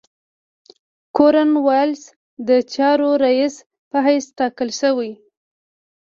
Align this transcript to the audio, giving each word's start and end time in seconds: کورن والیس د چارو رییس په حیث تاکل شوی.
کورن 1.15 1.49
والیس 1.65 2.03
د 2.47 2.49
چارو 2.73 3.09
رییس 3.23 3.55
په 3.89 3.97
حیث 4.05 4.25
تاکل 4.37 4.69
شوی. 4.79 5.11